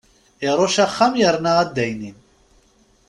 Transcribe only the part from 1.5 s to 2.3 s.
addaynin.